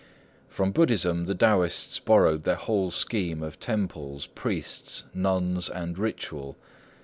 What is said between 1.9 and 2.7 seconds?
borrowed their